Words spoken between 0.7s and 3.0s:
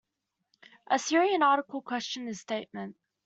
A Syrian article questioned his statement.